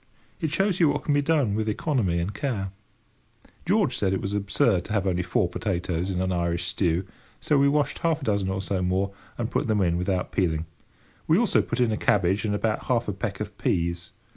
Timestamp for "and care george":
2.17-3.95